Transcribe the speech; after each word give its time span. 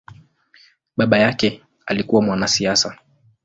Baba 0.97 1.17
yake 1.19 1.61
alikua 1.85 2.21
mwanasiasa. 2.21 2.99